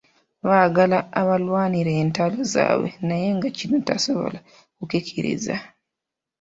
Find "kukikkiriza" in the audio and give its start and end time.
4.77-5.55